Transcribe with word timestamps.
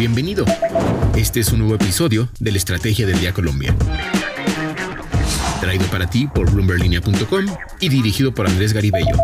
Bienvenido. 0.00 0.46
Este 1.14 1.40
es 1.40 1.52
un 1.52 1.58
nuevo 1.58 1.74
episodio 1.74 2.30
de 2.40 2.52
la 2.52 2.56
Estrategia 2.56 3.06
del 3.06 3.20
Día 3.20 3.34
Colombia. 3.34 3.76
Traído 5.60 5.84
para 5.88 6.08
ti 6.08 6.26
por 6.26 6.50
bloomberlinia.com 6.50 7.44
y 7.80 7.88
dirigido 7.90 8.32
por 8.32 8.46
Andrés 8.46 8.72
Garibello. 8.72 9.14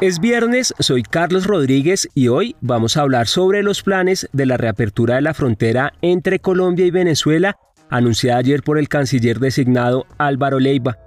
Es 0.00 0.20
viernes, 0.20 0.72
soy 0.78 1.02
Carlos 1.02 1.48
Rodríguez 1.48 2.08
y 2.14 2.28
hoy 2.28 2.54
vamos 2.60 2.96
a 2.96 3.00
hablar 3.00 3.26
sobre 3.26 3.64
los 3.64 3.82
planes 3.82 4.28
de 4.32 4.46
la 4.46 4.56
reapertura 4.56 5.16
de 5.16 5.22
la 5.22 5.34
frontera 5.34 5.92
entre 6.02 6.38
Colombia 6.38 6.86
y 6.86 6.92
Venezuela, 6.92 7.58
anunciada 7.90 8.38
ayer 8.38 8.62
por 8.62 8.78
el 8.78 8.88
canciller 8.88 9.40
designado 9.40 10.06
Álvaro 10.18 10.60
Leiva. 10.60 10.98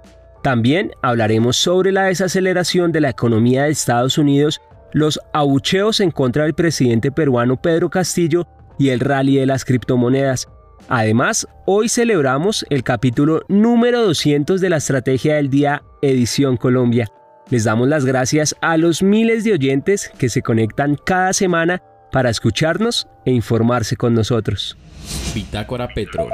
También 0.42 0.90
hablaremos 1.00 1.56
sobre 1.56 1.90
la 1.90 2.04
desaceleración 2.04 2.92
de 2.92 3.00
la 3.00 3.08
economía 3.08 3.64
de 3.64 3.70
Estados 3.70 4.18
Unidos, 4.18 4.60
los 4.92 5.20
abucheos 5.32 6.00
en 6.00 6.10
contra 6.10 6.44
del 6.44 6.54
presidente 6.54 7.12
peruano 7.12 7.60
Pedro 7.60 7.90
Castillo 7.90 8.46
y 8.78 8.90
el 8.90 9.00
rally 9.00 9.36
de 9.36 9.46
las 9.46 9.64
criptomonedas. 9.64 10.48
Además, 10.88 11.46
hoy 11.66 11.88
celebramos 11.88 12.66
el 12.70 12.82
capítulo 12.82 13.42
número 13.48 14.02
200 14.02 14.60
de 14.60 14.70
la 14.70 14.78
Estrategia 14.78 15.36
del 15.36 15.50
Día 15.50 15.82
Edición 16.02 16.56
Colombia. 16.56 17.08
Les 17.50 17.64
damos 17.64 17.88
las 17.88 18.04
gracias 18.04 18.56
a 18.60 18.76
los 18.76 19.02
miles 19.02 19.44
de 19.44 19.52
oyentes 19.52 20.10
que 20.18 20.28
se 20.28 20.42
conectan 20.42 20.96
cada 20.96 21.32
semana 21.32 21.82
para 22.10 22.30
escucharnos 22.30 23.06
e 23.24 23.32
informarse 23.32 23.96
con 23.96 24.14
nosotros. 24.14 24.76
Bitácora 25.34 25.88
Petro. 25.94 26.28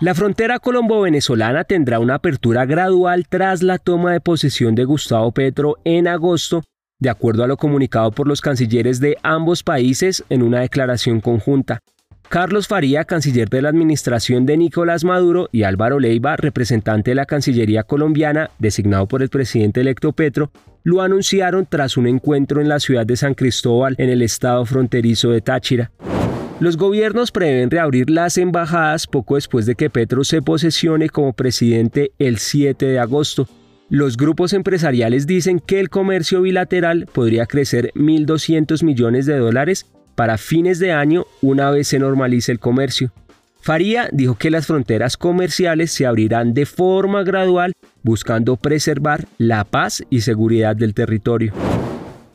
La 0.00 0.14
frontera 0.14 0.60
colombo-venezolana 0.60 1.64
tendrá 1.64 1.98
una 1.98 2.14
apertura 2.14 2.64
gradual 2.64 3.26
tras 3.28 3.64
la 3.64 3.78
toma 3.78 4.12
de 4.12 4.20
posesión 4.20 4.76
de 4.76 4.84
Gustavo 4.84 5.32
Petro 5.32 5.76
en 5.84 6.06
agosto, 6.06 6.62
de 6.98 7.10
acuerdo 7.10 7.44
a 7.44 7.46
lo 7.46 7.56
comunicado 7.56 8.10
por 8.10 8.26
los 8.26 8.40
cancilleres 8.40 9.00
de 9.00 9.16
ambos 9.22 9.62
países 9.62 10.24
en 10.28 10.42
una 10.42 10.60
declaración 10.60 11.20
conjunta. 11.20 11.80
Carlos 12.28 12.68
Faría, 12.68 13.04
canciller 13.04 13.48
de 13.48 13.62
la 13.62 13.70
administración 13.70 14.44
de 14.44 14.58
Nicolás 14.58 15.02
Maduro, 15.02 15.48
y 15.50 15.62
Álvaro 15.62 15.98
Leiva, 15.98 16.36
representante 16.36 17.12
de 17.12 17.14
la 17.14 17.24
Cancillería 17.24 17.84
colombiana, 17.84 18.50
designado 18.58 19.06
por 19.06 19.22
el 19.22 19.30
presidente 19.30 19.80
electo 19.80 20.12
Petro, 20.12 20.50
lo 20.82 21.00
anunciaron 21.00 21.66
tras 21.66 21.96
un 21.96 22.06
encuentro 22.06 22.60
en 22.60 22.68
la 22.68 22.80
ciudad 22.80 23.06
de 23.06 23.16
San 23.16 23.32
Cristóbal, 23.32 23.94
en 23.96 24.10
el 24.10 24.20
estado 24.20 24.66
fronterizo 24.66 25.30
de 25.30 25.40
Táchira. 25.40 25.90
Los 26.60 26.76
gobiernos 26.76 27.30
prevén 27.30 27.70
reabrir 27.70 28.10
las 28.10 28.36
embajadas 28.36 29.06
poco 29.06 29.36
después 29.36 29.64
de 29.64 29.74
que 29.74 29.88
Petro 29.88 30.22
se 30.24 30.42
posesione 30.42 31.08
como 31.08 31.32
presidente 31.32 32.12
el 32.18 32.38
7 32.38 32.84
de 32.84 32.98
agosto. 32.98 33.48
Los 33.90 34.18
grupos 34.18 34.52
empresariales 34.52 35.26
dicen 35.26 35.60
que 35.60 35.80
el 35.80 35.88
comercio 35.88 36.42
bilateral 36.42 37.08
podría 37.10 37.46
crecer 37.46 37.90
1.200 37.94 38.84
millones 38.84 39.24
de 39.24 39.38
dólares 39.38 39.86
para 40.14 40.36
fines 40.36 40.78
de 40.78 40.92
año 40.92 41.24
una 41.40 41.70
vez 41.70 41.88
se 41.88 41.98
normalice 41.98 42.52
el 42.52 42.58
comercio. 42.58 43.12
Faría 43.62 44.10
dijo 44.12 44.36
que 44.36 44.50
las 44.50 44.66
fronteras 44.66 45.16
comerciales 45.16 45.90
se 45.90 46.04
abrirán 46.04 46.52
de 46.52 46.66
forma 46.66 47.22
gradual 47.22 47.72
buscando 48.02 48.56
preservar 48.56 49.26
la 49.38 49.64
paz 49.64 50.04
y 50.10 50.20
seguridad 50.20 50.76
del 50.76 50.92
territorio. 50.92 51.54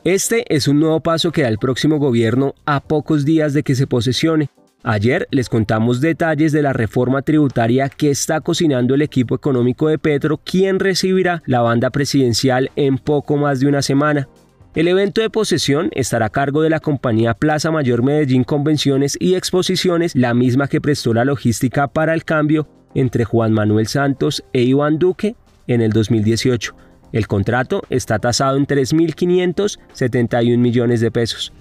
Este 0.02 0.44
es 0.48 0.66
un 0.66 0.80
nuevo 0.80 1.00
paso 1.00 1.30
que 1.30 1.42
da 1.42 1.48
el 1.48 1.58
próximo 1.58 1.98
gobierno 1.98 2.56
a 2.66 2.80
pocos 2.80 3.24
días 3.24 3.52
de 3.52 3.62
que 3.62 3.76
se 3.76 3.86
posesione. 3.86 4.50
Ayer 4.86 5.26
les 5.30 5.48
contamos 5.48 6.02
detalles 6.02 6.52
de 6.52 6.60
la 6.60 6.74
reforma 6.74 7.22
tributaria 7.22 7.88
que 7.88 8.10
está 8.10 8.42
cocinando 8.42 8.94
el 8.94 9.00
equipo 9.00 9.34
económico 9.34 9.88
de 9.88 9.96
Petro, 9.96 10.36
quien 10.36 10.78
recibirá 10.78 11.42
la 11.46 11.62
banda 11.62 11.88
presidencial 11.88 12.70
en 12.76 12.98
poco 12.98 13.38
más 13.38 13.60
de 13.60 13.66
una 13.66 13.80
semana. 13.80 14.28
El 14.74 14.86
evento 14.88 15.22
de 15.22 15.30
posesión 15.30 15.88
estará 15.92 16.26
a 16.26 16.30
cargo 16.30 16.60
de 16.60 16.68
la 16.68 16.80
compañía 16.80 17.32
Plaza 17.32 17.70
Mayor 17.70 18.02
Medellín 18.02 18.44
Convenciones 18.44 19.16
y 19.18 19.36
Exposiciones, 19.36 20.14
la 20.14 20.34
misma 20.34 20.68
que 20.68 20.82
prestó 20.82 21.14
la 21.14 21.24
logística 21.24 21.88
para 21.88 22.12
el 22.12 22.24
cambio 22.24 22.68
entre 22.94 23.24
Juan 23.24 23.54
Manuel 23.54 23.86
Santos 23.86 24.44
e 24.52 24.64
Iván 24.64 24.98
Duque 24.98 25.34
en 25.66 25.80
el 25.80 25.92
2018. 25.92 26.76
El 27.12 27.26
contrato 27.26 27.84
está 27.88 28.18
tasado 28.18 28.58
en 28.58 28.66
3.571 28.66 30.58
millones 30.58 31.00
de 31.00 31.10
pesos. 31.10 31.54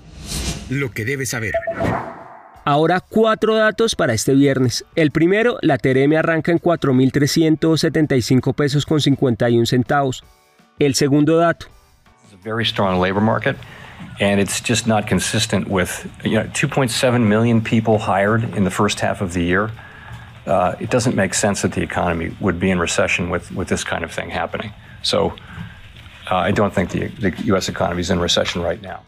Lo 0.70 0.92
que 0.92 1.06
debes 1.06 1.30
saber. 1.30 1.54
Ahora 2.66 3.02
cuatro 3.02 3.56
datos 3.56 3.96
para 3.96 4.14
este 4.14 4.34
viernes. 4.34 4.86
El 4.96 5.12
primero, 5.12 5.58
la 5.62 5.78
TRM 5.78 6.16
arranca 6.18 6.52
en 6.52 6.60
4.375 6.60 8.54
pesos 8.54 8.86
con 8.86 9.02
51 9.02 9.66
centavos. 9.66 10.24
El 10.80 10.96
segundo 10.96 11.38
dato, 11.38 11.68
very 12.44 12.66
strong 12.66 13.00
labor 13.00 13.22
market, 13.22 13.56
and 14.20 14.40
it's 14.40 14.60
just 14.60 14.86
not 14.86 15.08
consistent 15.08 15.68
with 15.68 16.06
you 16.24 16.34
know 16.34 16.46
2.7 16.54 17.28
million 17.28 17.62
people 17.62 17.98
hired 17.98 18.44
in 18.56 18.64
the 18.64 18.72
first 18.72 19.00
half 19.00 19.22
of 19.22 19.34
the 19.34 19.42
year. 19.42 19.72
Uh, 20.46 20.76
it 20.80 20.90
doesn't 20.90 21.16
make 21.16 21.34
sense 21.34 21.62
that 21.62 21.72
the 21.72 21.82
economy 21.82 22.36
would 22.42 22.60
be 22.60 22.70
in 22.70 22.78
recession 22.78 23.30
with, 23.30 23.50
with 23.54 23.70
this 23.70 23.86
kind 23.86 24.04
of 24.04 24.12
thing 24.12 24.30
happening. 24.30 24.74
So 25.02 25.34
uh, 26.30 26.36
I 26.36 26.52
don't 26.52 26.74
think 26.74 26.90
the, 26.90 27.08
the 27.08 27.34
U.S. 27.46 27.70
economy 27.70 28.02
is 28.02 28.10
in 28.10 28.20
recession 28.20 28.62
right 28.62 28.82
now. 28.82 29.04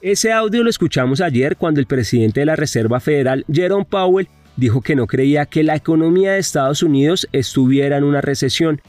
Ese 0.00 0.30
audio 0.30 0.62
lo 0.62 0.70
escuchamos 0.70 1.20
ayer 1.20 1.56
cuando 1.56 1.80
el 1.80 1.86
presidente 1.86 2.40
de 2.40 2.46
la 2.46 2.54
Reserva 2.54 3.00
Federal, 3.00 3.44
Jerome 3.52 3.84
Powell, 3.84 4.28
dijo 4.54 4.80
que 4.80 4.94
no 4.94 5.08
creía 5.08 5.44
que 5.46 5.64
la 5.64 5.74
economía 5.74 6.32
de 6.32 6.38
Estados 6.38 6.84
Unidos 6.84 7.28
estuviera 7.32 7.96
en 7.96 8.04
una 8.04 8.20
recesión, 8.20 8.80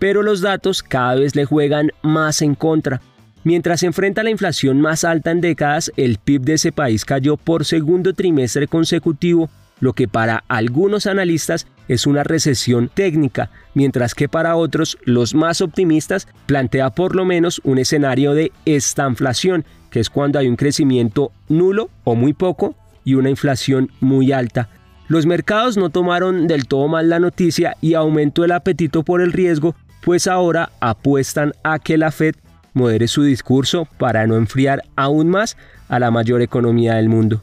pero 0.00 0.24
los 0.24 0.40
datos 0.40 0.82
cada 0.82 1.14
vez 1.14 1.36
le 1.36 1.44
juegan 1.44 1.92
más 2.02 2.42
en 2.42 2.56
contra. 2.56 3.00
Mientras 3.44 3.78
se 3.78 3.86
enfrenta 3.86 4.24
la 4.24 4.30
inflación 4.30 4.80
más 4.80 5.04
alta 5.04 5.30
en 5.30 5.40
décadas, 5.40 5.92
el 5.96 6.18
PIB 6.18 6.42
de 6.42 6.54
ese 6.54 6.72
país 6.72 7.04
cayó 7.04 7.36
por 7.36 7.64
segundo 7.64 8.12
trimestre 8.12 8.66
consecutivo, 8.66 9.48
lo 9.78 9.92
que 9.92 10.08
para 10.08 10.42
algunos 10.48 11.06
analistas 11.06 11.68
es 11.86 12.08
una 12.08 12.24
recesión 12.24 12.90
técnica, 12.92 13.50
mientras 13.74 14.16
que 14.16 14.28
para 14.28 14.56
otros, 14.56 14.98
los 15.04 15.32
más 15.32 15.60
optimistas, 15.60 16.26
plantea 16.46 16.90
por 16.90 17.14
lo 17.14 17.24
menos 17.24 17.60
un 17.62 17.78
escenario 17.78 18.34
de 18.34 18.50
estanflación, 18.64 19.64
es 20.00 20.10
cuando 20.10 20.38
hay 20.38 20.48
un 20.48 20.56
crecimiento 20.56 21.32
nulo 21.48 21.90
o 22.04 22.14
muy 22.14 22.32
poco 22.32 22.74
y 23.04 23.14
una 23.14 23.30
inflación 23.30 23.90
muy 24.00 24.32
alta. 24.32 24.68
Los 25.08 25.26
mercados 25.26 25.76
no 25.76 25.90
tomaron 25.90 26.46
del 26.48 26.66
todo 26.66 26.88
mal 26.88 27.08
la 27.08 27.20
noticia 27.20 27.76
y 27.80 27.94
aumentó 27.94 28.44
el 28.44 28.52
apetito 28.52 29.04
por 29.04 29.20
el 29.20 29.32
riesgo, 29.32 29.76
pues 30.02 30.26
ahora 30.26 30.70
apuestan 30.80 31.52
a 31.62 31.78
que 31.78 31.96
la 31.96 32.10
Fed 32.10 32.34
modere 32.74 33.08
su 33.08 33.22
discurso 33.22 33.88
para 33.98 34.26
no 34.26 34.36
enfriar 34.36 34.82
aún 34.96 35.28
más 35.28 35.56
a 35.88 35.98
la 35.98 36.10
mayor 36.10 36.42
economía 36.42 36.94
del 36.94 37.08
mundo. 37.08 37.42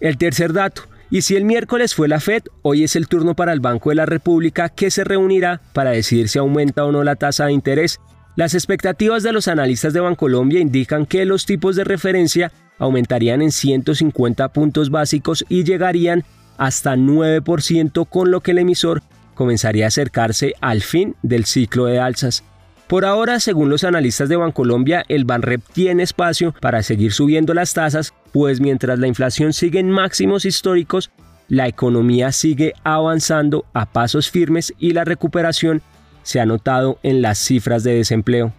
El 0.00 0.18
tercer 0.18 0.52
dato, 0.52 0.82
y 1.10 1.22
si 1.22 1.36
el 1.36 1.44
miércoles 1.44 1.94
fue 1.94 2.08
la 2.08 2.20
Fed, 2.20 2.42
hoy 2.62 2.84
es 2.84 2.96
el 2.96 3.08
turno 3.08 3.34
para 3.34 3.52
el 3.52 3.60
Banco 3.60 3.90
de 3.90 3.96
la 3.96 4.06
República 4.06 4.68
que 4.68 4.90
se 4.90 5.04
reunirá 5.04 5.60
para 5.72 5.90
decidir 5.90 6.28
si 6.28 6.38
aumenta 6.38 6.84
o 6.84 6.92
no 6.92 7.04
la 7.04 7.16
tasa 7.16 7.46
de 7.46 7.52
interés. 7.52 8.00
Las 8.36 8.54
expectativas 8.54 9.22
de 9.22 9.32
los 9.32 9.46
analistas 9.46 9.92
de 9.92 10.00
Bancolombia 10.00 10.58
indican 10.58 11.06
que 11.06 11.24
los 11.24 11.46
tipos 11.46 11.76
de 11.76 11.84
referencia 11.84 12.50
aumentarían 12.78 13.42
en 13.42 13.52
150 13.52 14.48
puntos 14.48 14.90
básicos 14.90 15.44
y 15.48 15.62
llegarían 15.62 16.24
hasta 16.58 16.96
9%, 16.96 18.08
con 18.08 18.32
lo 18.32 18.40
que 18.40 18.50
el 18.50 18.58
emisor 18.58 19.02
comenzaría 19.34 19.84
a 19.84 19.88
acercarse 19.88 20.54
al 20.60 20.82
fin 20.82 21.14
del 21.22 21.44
ciclo 21.44 21.86
de 21.86 22.00
alzas. 22.00 22.42
Por 22.88 23.04
ahora, 23.04 23.38
según 23.38 23.70
los 23.70 23.84
analistas 23.84 24.28
de 24.28 24.36
Bancolombia, 24.36 25.04
el 25.08 25.24
Banrep 25.24 25.62
tiene 25.72 26.02
espacio 26.02 26.54
para 26.60 26.82
seguir 26.82 27.12
subiendo 27.12 27.54
las 27.54 27.72
tasas, 27.72 28.14
pues 28.32 28.60
mientras 28.60 28.98
la 28.98 29.06
inflación 29.06 29.52
sigue 29.52 29.78
en 29.78 29.90
máximos 29.90 30.44
históricos, 30.44 31.10
la 31.48 31.68
economía 31.68 32.32
sigue 32.32 32.74
avanzando 32.82 33.64
a 33.74 33.86
pasos 33.86 34.30
firmes 34.30 34.74
y 34.78 34.92
la 34.92 35.04
recuperación 35.04 35.82
se 36.24 36.40
ha 36.40 36.46
notado 36.46 36.98
en 37.04 37.22
las 37.22 37.38
cifras 37.38 37.84
de 37.84 37.94
desempleo. 37.94 38.52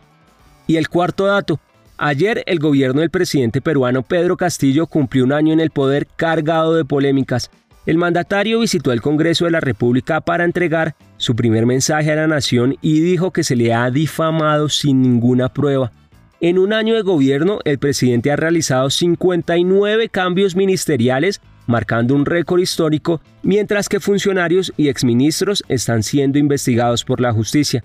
Y 0.67 0.77
el 0.77 0.87
cuarto 0.87 1.25
dato, 1.25 1.59
ayer 1.97 2.43
el 2.45 2.59
gobierno 2.59 3.01
del 3.01 3.09
presidente 3.09 3.59
peruano 3.59 4.01
Pedro 4.01 4.37
Castillo 4.37 4.87
cumplió 4.87 5.25
un 5.25 5.33
año 5.33 5.51
en 5.51 5.59
el 5.59 5.71
poder 5.71 6.07
cargado 6.15 6.73
de 6.75 6.85
polémicas, 6.85 7.51
el 7.85 7.99
mandatario 7.99 8.59
visitó 8.59 8.91
el 8.91 9.01
Congreso 9.01 9.45
de 9.45 9.51
la 9.51 9.59
República 9.59 10.19
para 10.19 10.43
entregar 10.43 10.95
su 11.17 11.35
primer 11.35 11.67
mensaje 11.67 12.11
a 12.11 12.15
la 12.15 12.25
nación 12.25 12.77
y 12.81 12.99
dijo 13.01 13.31
que 13.31 13.43
se 13.43 13.55
le 13.55 13.75
ha 13.75 13.91
difamado 13.91 14.69
sin 14.69 15.03
ninguna 15.03 15.49
prueba. 15.49 15.91
En 16.41 16.57
un 16.57 16.73
año 16.73 16.95
de 16.95 17.03
gobierno, 17.03 17.59
el 17.63 17.77
presidente 17.77 18.31
ha 18.31 18.35
realizado 18.37 18.89
59 18.89 20.09
cambios 20.09 20.55
ministeriales, 20.55 21.41
marcando 21.67 22.15
un 22.15 22.25
récord 22.25 22.59
histórico, 22.59 23.21
mientras 23.43 23.89
que 23.89 23.99
funcionarios 23.99 24.73
y 24.77 24.89
exministros 24.89 25.63
están 25.67 26.03
siendo 26.03 26.39
investigados 26.39 27.03
por 27.03 27.21
la 27.21 27.31
justicia. 27.31 27.83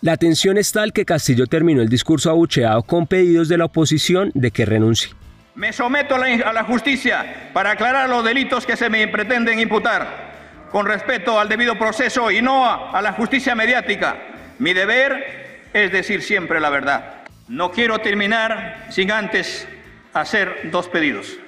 La 0.00 0.16
tensión 0.16 0.58
es 0.58 0.70
tal 0.70 0.92
que 0.92 1.04
Castillo 1.04 1.46
terminó 1.46 1.82
el 1.82 1.88
discurso 1.88 2.30
abucheado 2.30 2.82
con 2.82 3.06
pedidos 3.06 3.48
de 3.48 3.58
la 3.58 3.64
oposición 3.64 4.30
de 4.34 4.50
que 4.50 4.64
renuncie. 4.64 5.10
Me 5.56 5.72
someto 5.72 6.14
a 6.14 6.52
la, 6.52 6.62
justicia 6.62 7.50
para 7.52 7.72
aclarar 7.72 8.08
los 8.08 8.24
delitos 8.24 8.64
que 8.64 8.76
se 8.76 8.88
me 8.88 9.08
pretenden 9.08 9.58
imputar, 9.58 10.68
con 10.70 10.86
respeto 10.86 11.40
al 11.40 11.48
debido 11.48 11.76
proceso 11.76 12.30
y 12.30 12.40
no 12.40 12.64
a 12.64 13.02
la 13.02 13.12
justicia 13.12 13.56
mediática. 13.56 14.16
Mi 14.60 14.72
deber 14.72 15.58
es 15.72 15.90
decir 15.90 16.22
siempre 16.22 16.60
la 16.60 16.70
verdad. 16.70 17.24
No 17.48 17.72
quiero 17.72 17.98
terminar 17.98 18.86
sin 18.90 19.10
antes 19.10 19.66
hacer 20.12 20.70
dos 20.70 20.88
pedidos. 20.88 21.38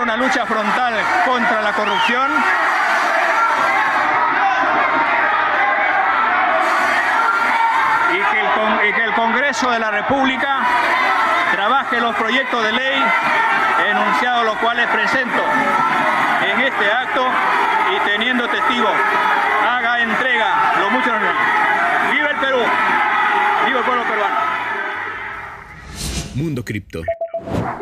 Una 0.00 0.16
lucha 0.16 0.44
frontal 0.44 0.94
contra 1.24 1.62
la 1.62 1.72
corrupción. 1.72 2.30
Y 8.12 8.92
que, 8.92 9.04
el, 9.04 9.14
Congreso 9.14 9.70
de 9.70 9.78
la 9.78 9.90
República 9.90 10.58
trabaje 11.52 12.00
los 12.00 12.14
proyectos 12.16 12.62
de 12.64 12.72
ley 12.72 13.02
enunciados 13.88 14.44
los 14.44 14.56
cuales 14.56 14.86
presento 14.88 15.42
en 16.52 16.60
este 16.60 16.92
acto 16.92 17.26
y 17.94 18.08
teniendo 18.08 18.48
testigos 18.48 18.92
haga 19.66 20.00
entrega 20.00 20.74
lo 20.80 20.90
mucho 20.90 21.10
¡Viva 22.12 22.30
el 22.30 22.36
Perú! 22.36 22.58
¡Viva 23.66 23.78
el 23.78 23.84
pueblo 23.84 24.02
peruano! 24.04 24.36
Mundo 26.34 26.64
Cripto. 26.64 27.02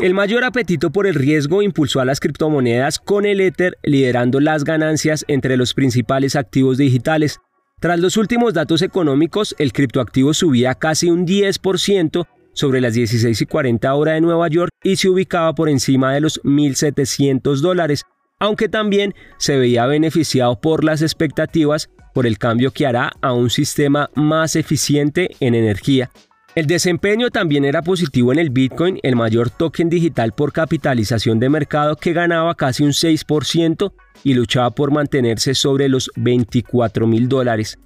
El 0.00 0.14
mayor 0.14 0.42
apetito 0.44 0.90
por 0.90 1.06
el 1.06 1.14
riesgo 1.14 1.62
impulsó 1.62 2.00
a 2.00 2.04
las 2.04 2.18
criptomonedas 2.18 2.98
con 2.98 3.24
el 3.24 3.40
Ether 3.40 3.78
liderando 3.82 4.40
las 4.40 4.64
ganancias 4.64 5.24
entre 5.28 5.56
los 5.56 5.74
principales 5.74 6.34
activos 6.34 6.78
digitales. 6.78 7.40
Tras 7.78 8.00
los 8.00 8.16
últimos 8.16 8.54
datos 8.54 8.82
económicos, 8.82 9.54
el 9.58 9.72
criptoactivo 9.72 10.34
subía 10.34 10.74
casi 10.74 11.10
un 11.10 11.26
10% 11.26 12.26
sobre 12.52 12.80
las 12.80 12.94
16 12.94 13.40
y 13.40 13.46
40 13.46 13.94
horas 13.94 14.14
de 14.14 14.20
Nueva 14.20 14.48
York 14.48 14.70
y 14.82 14.96
se 14.96 15.08
ubicaba 15.08 15.54
por 15.54 15.68
encima 15.68 16.12
de 16.12 16.20
los 16.20 16.42
1.700 16.42 17.60
dólares, 17.60 18.04
aunque 18.38 18.68
también 18.68 19.14
se 19.38 19.56
veía 19.56 19.86
beneficiado 19.86 20.60
por 20.60 20.84
las 20.84 21.02
expectativas 21.02 21.90
por 22.12 22.26
el 22.26 22.38
cambio 22.38 22.72
que 22.72 22.86
hará 22.86 23.12
a 23.20 23.32
un 23.32 23.50
sistema 23.50 24.10
más 24.14 24.56
eficiente 24.56 25.30
en 25.40 25.54
energía. 25.54 26.10
El 26.54 26.66
desempeño 26.66 27.30
también 27.30 27.64
era 27.64 27.80
positivo 27.80 28.30
en 28.30 28.38
el 28.38 28.50
Bitcoin, 28.50 28.98
el 29.02 29.16
mayor 29.16 29.48
token 29.48 29.88
digital 29.88 30.32
por 30.32 30.52
capitalización 30.52 31.40
de 31.40 31.48
mercado 31.48 31.96
que 31.96 32.12
ganaba 32.12 32.54
casi 32.54 32.82
un 32.82 32.90
6% 32.90 33.90
y 34.22 34.34
luchaba 34.34 34.70
por 34.70 34.90
mantenerse 34.90 35.54
sobre 35.54 35.88
los 35.88 36.10
24 36.16 37.06
mil 37.06 37.26
dólares. 37.26 37.78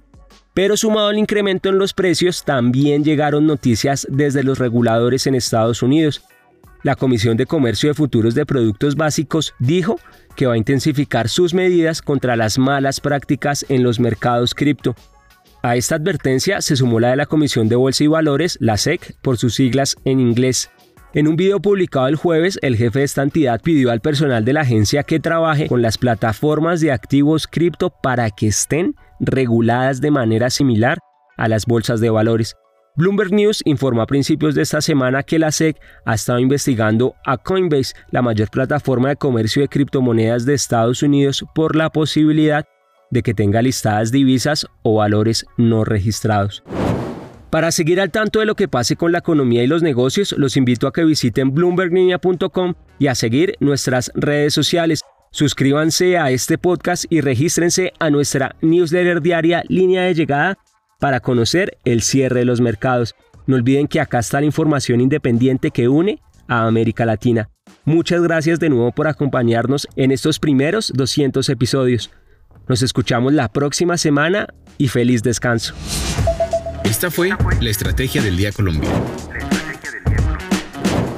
Pero 0.53 0.75
sumado 0.75 1.07
al 1.07 1.17
incremento 1.17 1.69
en 1.69 1.77
los 1.77 1.93
precios, 1.93 2.43
también 2.43 3.05
llegaron 3.05 3.47
noticias 3.47 4.05
desde 4.09 4.43
los 4.43 4.59
reguladores 4.59 5.27
en 5.27 5.35
Estados 5.35 5.81
Unidos. 5.81 6.23
La 6.83 6.97
Comisión 6.97 7.37
de 7.37 7.45
Comercio 7.45 7.89
de 7.89 7.93
Futuros 7.93 8.35
de 8.35 8.45
Productos 8.45 8.95
Básicos 8.95 9.53
dijo 9.59 9.97
que 10.35 10.45
va 10.45 10.55
a 10.55 10.57
intensificar 10.57 11.29
sus 11.29 11.53
medidas 11.53 12.01
contra 12.01 12.35
las 12.35 12.57
malas 12.57 12.99
prácticas 12.99 13.65
en 13.69 13.83
los 13.83 14.01
mercados 14.01 14.53
cripto. 14.53 14.93
A 15.63 15.75
esta 15.75 15.95
advertencia 15.95 16.61
se 16.61 16.75
sumó 16.75 16.99
la 16.99 17.09
de 17.09 17.15
la 17.15 17.25
Comisión 17.25 17.67
de 17.67 17.75
Bolsa 17.75 18.03
y 18.03 18.07
Valores, 18.07 18.57
la 18.61 18.77
SEC, 18.77 19.15
por 19.21 19.37
sus 19.37 19.55
siglas 19.55 19.95
en 20.05 20.19
inglés. 20.19 20.69
En 21.13 21.27
un 21.27 21.35
video 21.35 21.59
publicado 21.59 22.07
el 22.07 22.15
jueves, 22.15 22.59
el 22.61 22.75
jefe 22.75 22.99
de 22.99 23.05
esta 23.05 23.23
entidad 23.23 23.61
pidió 23.61 23.91
al 23.91 24.01
personal 24.01 24.45
de 24.45 24.53
la 24.53 24.61
agencia 24.61 25.03
que 25.03 25.19
trabaje 25.19 25.67
con 25.67 25.81
las 25.81 25.97
plataformas 25.97 26.79
de 26.79 26.91
activos 26.91 27.47
cripto 27.47 27.89
para 27.89 28.29
que 28.29 28.47
estén 28.47 28.95
reguladas 29.19 29.99
de 29.99 30.11
manera 30.11 30.49
similar 30.49 30.99
a 31.37 31.47
las 31.47 31.65
bolsas 31.65 32.01
de 32.01 32.11
valores. 32.11 32.55
Bloomberg 32.95 33.31
News 33.31 33.61
informó 33.65 34.01
a 34.01 34.07
principios 34.07 34.53
de 34.53 34.63
esta 34.63 34.81
semana 34.81 35.23
que 35.23 35.39
la 35.39 35.51
SEC 35.51 35.79
ha 36.05 36.15
estado 36.15 36.39
investigando 36.39 37.15
a 37.25 37.37
Coinbase, 37.37 37.93
la 38.11 38.21
mayor 38.21 38.49
plataforma 38.49 39.09
de 39.09 39.15
comercio 39.15 39.61
de 39.61 39.69
criptomonedas 39.69 40.45
de 40.45 40.53
Estados 40.53 41.03
Unidos, 41.03 41.45
por 41.53 41.75
la 41.75 41.89
posibilidad 41.89 42.65
de 43.11 43.23
que 43.23 43.33
tenga 43.33 43.61
listadas 43.61 44.11
divisas 44.11 44.67
o 44.83 44.95
valores 44.95 45.45
no 45.57 45.83
registrados. 45.83 46.63
Para 47.49 47.71
seguir 47.71 48.01
al 48.01 48.11
tanto 48.11 48.39
de 48.39 48.45
lo 48.45 48.55
que 48.55 48.67
pase 48.67 48.97
con 48.97 49.11
la 49.11 49.19
economía 49.19 49.63
y 49.63 49.67
los 49.67 49.81
negocios, 49.81 50.35
los 50.37 50.57
invito 50.57 50.85
a 50.85 50.93
que 50.93 51.05
visiten 51.05 51.53
bloomberglinea.com 51.53 52.73
y 52.99 53.07
a 53.07 53.15
seguir 53.15 53.55
nuestras 53.61 54.11
redes 54.15 54.53
sociales. 54.53 55.01
Suscríbanse 55.31 56.17
a 56.17 56.29
este 56.31 56.57
podcast 56.57 57.05
y 57.09 57.21
regístrense 57.21 57.93
a 57.99 58.09
nuestra 58.09 58.55
newsletter 58.61 59.21
diaria 59.21 59.63
Línea 59.69 60.03
de 60.03 60.13
Llegada 60.13 60.57
para 60.99 61.19
conocer 61.21 61.77
el 61.85 62.01
cierre 62.01 62.39
de 62.39 62.45
los 62.45 62.59
mercados. 62.59 63.15
No 63.45 63.55
olviden 63.55 63.87
que 63.87 64.01
acá 64.01 64.19
está 64.19 64.41
la 64.41 64.45
información 64.45 64.99
independiente 64.99 65.71
que 65.71 65.87
une 65.87 66.19
a 66.49 66.65
América 66.67 67.05
Latina. 67.05 67.49
Muchas 67.85 68.21
gracias 68.21 68.59
de 68.59 68.69
nuevo 68.69 68.91
por 68.91 69.07
acompañarnos 69.07 69.87
en 69.95 70.11
estos 70.11 70.39
primeros 70.39 70.91
200 70.93 71.47
episodios. 71.49 72.11
Nos 72.67 72.81
escuchamos 72.81 73.33
la 73.33 73.47
próxima 73.47 73.97
semana 73.97 74.47
y 74.77 74.89
feliz 74.89 75.23
descanso. 75.23 75.73
Esta 76.83 77.09
fue 77.09 77.29
la 77.61 77.69
Estrategia 77.69 78.21
del 78.21 78.35
Día 78.35 78.51
Colombia. 78.51 78.89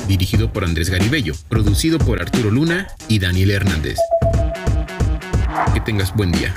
Dirigido 0.08 0.54
por 0.54 0.64
Andrés 0.64 0.90
Garibello, 0.90 1.34
producido 1.50 1.98
por 1.98 2.22
Arturo 2.22 2.52
Luna 2.52 2.88
y 3.08 3.20
Daniel 3.20 3.52
Hernández. 3.52 3.98
Que 5.74 5.80
tengas 5.80 6.16
buen 6.16 6.32
día. 6.32 6.54